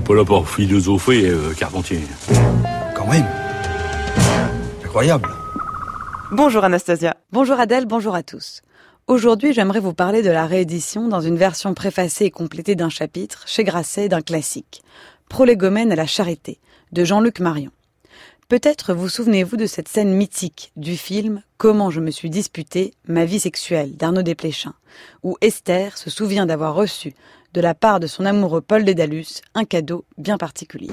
[0.00, 2.00] n'est pas là pour philosopher, euh, Carpentier.
[2.94, 3.26] Quand même.
[4.82, 5.28] Incroyable.
[6.32, 7.16] Bonjour Anastasia.
[7.32, 8.62] Bonjour Adèle, bonjour à tous.
[9.08, 13.42] Aujourd'hui, j'aimerais vous parler de la réédition dans une version préfacée et complétée d'un chapitre
[13.46, 14.82] chez Grasset d'un classique,
[15.28, 16.58] Prolégomène à la charité,
[16.92, 17.70] de Jean-Luc Marion.
[18.50, 23.24] Peut-être vous souvenez-vous de cette scène mythique du film Comment je me suis disputé ma
[23.24, 24.74] vie sexuelle d'Arnaud Desplechin,
[25.22, 27.14] où Esther se souvient d'avoir reçu
[27.54, 30.90] de la part de son amoureux Paul Dédalus un cadeau bien particulier.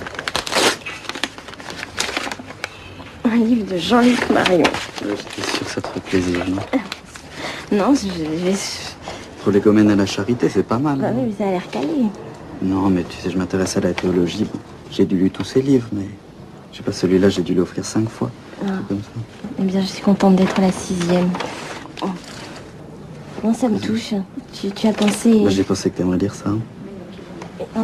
[3.23, 4.61] Un livre de Jean-Luc Marion.
[5.01, 6.61] J'étais sûr que ça te ferait plaisir, non
[7.75, 8.53] Non, je vais.
[9.41, 10.99] Pour les comènes à la charité, c'est pas mal.
[10.99, 12.05] Bah hein oui, ça a l'air calé.
[12.61, 14.43] Non, mais tu sais, je m'intéresse à la théologie.
[14.43, 14.59] Bon,
[14.91, 16.05] j'ai dû lire tous ces livres, mais
[16.77, 18.29] je sais pas, celui-là, j'ai dû l'offrir cinq fois.
[18.61, 18.65] Ah.
[18.69, 19.09] Un truc Comme ça.
[19.59, 21.31] Eh bien, je suis contente d'être la sixième.
[22.03, 22.07] Oh.
[23.43, 24.13] Non, ça me touche.
[24.53, 25.39] Tu, tu as pensé.
[25.43, 26.49] Bah, j'ai pensé que t'aimerais lire ça.
[26.49, 26.59] hein.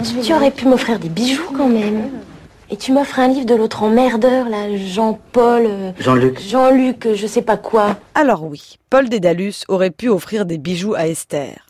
[0.03, 2.11] Tu, tu aurais pu m'offrir des bijoux quand même.
[2.69, 5.63] Et tu m'offres un livre de l'autre emmerdeur, là, Jean-Paul.
[5.65, 6.39] euh, Jean-Luc.
[6.39, 7.97] Jean-Luc, je sais pas quoi.
[8.13, 11.65] Alors oui, Paul Dédalus aurait pu offrir des bijoux à Esther.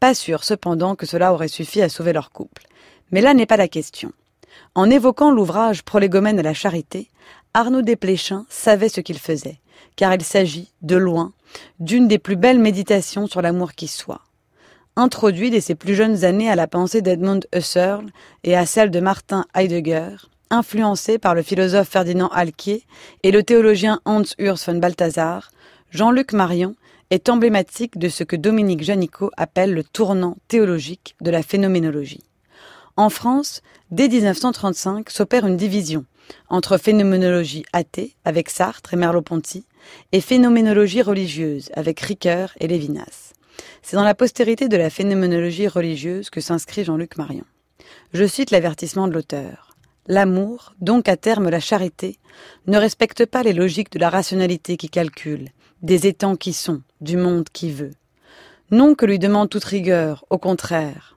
[0.00, 2.62] Pas sûr cependant que cela aurait suffi à sauver leur couple.
[3.12, 4.10] Mais là n'est pas la question.
[4.74, 7.08] En évoquant l'ouvrage Prolégomène à la charité,
[7.54, 9.60] Arnaud Desplechin savait ce qu'il faisait,
[9.96, 11.32] car il s'agit, de loin,
[11.80, 14.22] d'une des plus belles méditations sur l'amour qui soit.
[14.96, 18.06] Introduit dès ses plus jeunes années à la pensée d'Edmund Husserl
[18.44, 20.16] et à celle de Martin Heidegger,
[20.50, 22.84] influencé par le philosophe Ferdinand Alquier
[23.22, 25.50] et le théologien Hans Urs von Balthasar,
[25.90, 26.74] Jean-Luc Marion
[27.10, 32.24] est emblématique de ce que Dominique Janicot appelle le tournant théologique de la phénoménologie.
[32.96, 36.04] En France, dès 1935 s'opère une division
[36.50, 39.64] entre phénoménologie athée avec Sartre et Merleau-Ponty
[40.12, 43.32] et phénoménologie religieuse avec Ricoeur et Lévinas.
[43.80, 47.44] C'est dans la postérité de la phénoménologie religieuse que s'inscrit Jean-Luc Marion.
[48.12, 49.74] Je cite l'avertissement de l'auteur.
[50.06, 52.18] L'amour, donc à terme la charité,
[52.66, 55.48] ne respecte pas les logiques de la rationalité qui calcule,
[55.80, 57.92] des étangs qui sont, du monde qui veut.
[58.70, 61.16] Non que lui demande toute rigueur, au contraire.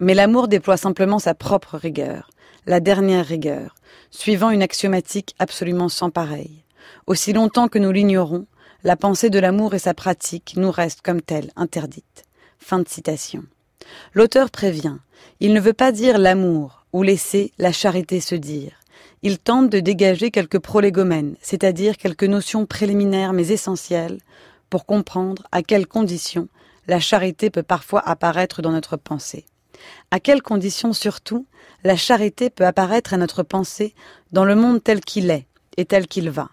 [0.00, 2.30] Mais l'amour déploie simplement sa propre rigueur,
[2.66, 3.76] la dernière rigueur,
[4.10, 6.64] suivant une axiomatique absolument sans pareille.
[7.06, 8.46] Aussi longtemps que nous l'ignorons,
[8.82, 12.24] la pensée de l'amour et sa pratique nous restent comme telles interdites.
[12.58, 13.44] Fin de citation.
[14.14, 14.96] L'auteur prévient,
[15.40, 18.72] il ne veut pas dire l'amour ou laisser la charité se dire.
[19.22, 24.18] Il tente de dégager quelques prolégomènes, c'est-à-dire quelques notions préliminaires mais essentielles,
[24.70, 26.48] pour comprendre à quelles conditions
[26.88, 29.46] la charité peut parfois apparaître dans notre pensée.
[30.10, 31.46] À quelles conditions surtout
[31.82, 33.94] la charité peut apparaître à notre pensée
[34.32, 35.46] dans le monde tel qu'il est
[35.76, 36.50] et tel qu'il va?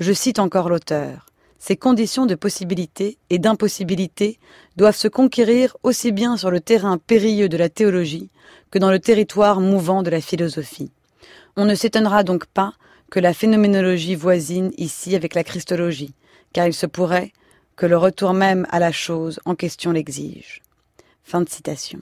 [0.00, 1.26] Je cite encore l'auteur.
[1.58, 4.38] Ces conditions de possibilité et d'impossibilité
[4.76, 8.30] doivent se conquérir aussi bien sur le terrain périlleux de la théologie
[8.70, 10.92] que dans le territoire mouvant de la philosophie.
[11.56, 12.74] On ne s'étonnera donc pas
[13.10, 16.14] que la phénoménologie voisine ici avec la christologie,
[16.52, 17.32] car il se pourrait
[17.76, 20.62] que le retour même à la chose en question l'exige.
[21.22, 22.00] Fin de citation.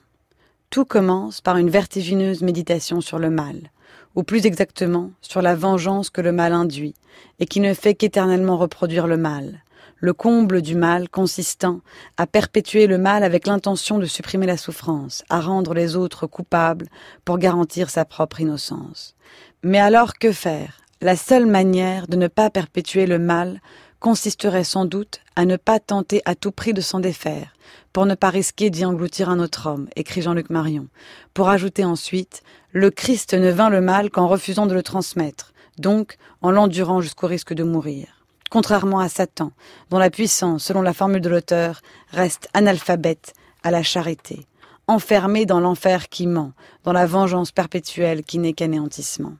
[0.75, 3.71] Tout commence par une vertigineuse méditation sur le mal,
[4.17, 6.97] ou plus exactement sur la vengeance que le mal induit,
[7.39, 9.63] et qui ne fait qu'éternellement reproduire le mal,
[9.99, 11.79] le comble du mal consistant
[12.17, 16.89] à perpétuer le mal avec l'intention de supprimer la souffrance, à rendre les autres coupables
[17.25, 19.15] pour garantir sa propre innocence.
[19.63, 20.81] Mais alors que faire?
[21.01, 23.61] La seule manière de ne pas perpétuer le mal
[24.05, 27.55] consisterait sans doute à ne pas tenter à tout prix de s'en défaire,
[27.95, 30.89] pour ne pas risquer d'y engloutir un autre homme, écrit Jean-Luc Marion,
[31.33, 36.19] pour ajouter ensuite Le Christ ne vint le mal qu'en refusant de le transmettre, donc
[36.43, 38.27] en l'endurant jusqu'au risque de mourir.
[38.51, 39.53] Contrairement à Satan,
[39.89, 43.33] dont la puissance, selon la formule de l'auteur, reste analphabète
[43.63, 44.45] à la charité,
[44.87, 49.33] enfermé dans l'enfer qui ment, dans la vengeance perpétuelle qui n'est qu'anéantissement.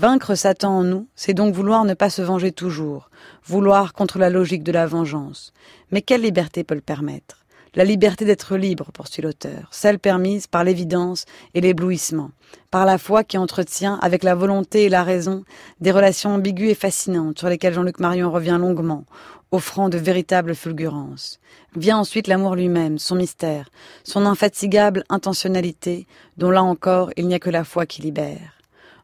[0.00, 3.10] Vaincre Satan en nous, c'est donc vouloir ne pas se venger toujours,
[3.44, 5.52] vouloir contre la logique de la vengeance.
[5.90, 7.44] Mais quelle liberté peut le permettre?
[7.74, 12.30] La liberté d'être libre, poursuit l'auteur, celle permise par l'évidence et l'éblouissement,
[12.70, 15.44] par la foi qui entretient avec la volonté et la raison
[15.82, 19.04] des relations ambiguës et fascinantes sur lesquelles Jean-Luc Marion revient longuement,
[19.50, 21.40] offrant de véritables fulgurances.
[21.76, 23.68] Vient ensuite l'amour lui-même, son mystère,
[24.04, 26.06] son infatigable intentionnalité,
[26.38, 28.59] dont là encore il n'y a que la foi qui libère.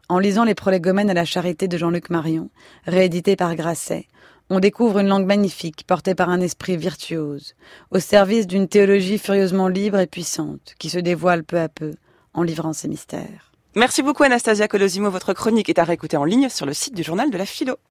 [0.08, 2.48] En lisant les prolégomènes à la charité de Jean-Luc Marion,
[2.86, 4.06] réédité par Grasset,
[4.50, 7.56] on découvre une langue magnifique portée par un esprit virtuose,
[7.90, 11.94] au service d'une théologie furieusement libre et puissante, qui se dévoile peu à peu
[12.34, 13.50] en livrant ses mystères.
[13.74, 17.02] Merci beaucoup Anastasia Colosimo, votre chronique est à réécouter en ligne sur le site du
[17.02, 17.76] journal de la philo.